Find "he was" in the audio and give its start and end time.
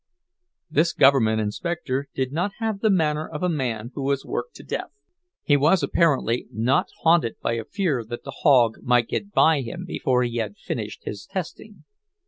5.43-5.83